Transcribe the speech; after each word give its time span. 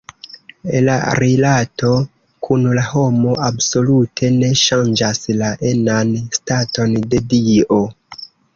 La 0.85 0.93
rilato 1.19 1.91
kun 2.47 2.65
la 2.79 2.85
homo 2.93 3.35
absolute 3.49 4.33
ne 4.39 4.51
ŝanĝas 4.65 5.23
la 5.45 5.53
enan 5.75 6.17
staton 6.41 6.99
de 7.13 7.25
Dio. 7.37 7.83